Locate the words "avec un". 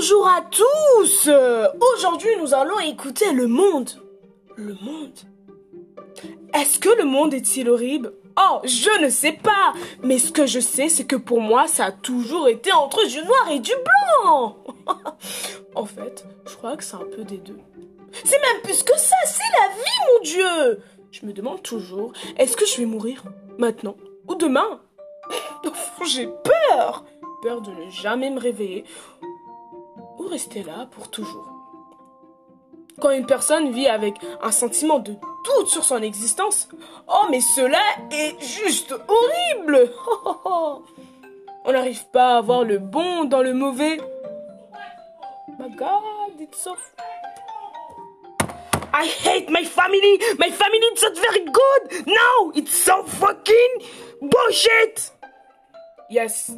33.86-34.52